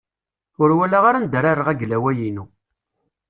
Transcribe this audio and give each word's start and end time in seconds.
Ur 0.61 0.69
walaɣ 0.77 1.03
ara 1.05 1.17
anda 1.19 1.35
ara 1.39 1.51
rreɣ 1.57 1.67
aglaway-inu. 1.69 2.45